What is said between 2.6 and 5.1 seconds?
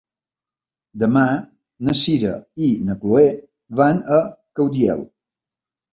i na Chloé van a Caudiel.